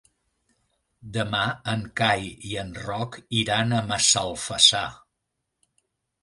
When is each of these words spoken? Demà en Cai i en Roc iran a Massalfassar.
Demà 1.17 1.41
en 1.73 1.83
Cai 2.01 2.25
i 2.53 2.57
en 2.63 2.71
Roc 2.87 3.19
iran 3.41 3.77
a 3.77 3.83
Massalfassar. 3.93 4.83